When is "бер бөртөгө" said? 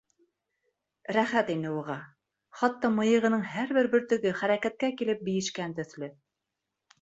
3.79-4.33